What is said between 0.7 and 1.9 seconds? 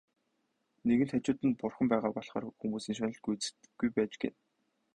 Нэгэнт хажууд нь Бурхан